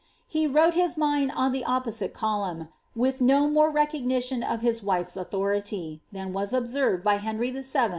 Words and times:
He 0.27 0.47
wrote 0.47 0.73
his 0.73 0.97
mind 0.97 1.31
on 1.35 1.51
the 1.51 1.63
opposite 1.63 2.11
column 2.11 2.69
with 2.95 3.21
no 3.21 3.47
more 3.47 3.69
recognition 3.69 4.41
of 4.41 4.61
his 4.61 4.81
wife's 4.81 5.15
authority, 5.15 6.01
than 6.11 6.33
was 6.33 6.53
observed 6.53 7.03
by 7.03 7.17
Henry 7.17 7.51
VII. 7.51 7.63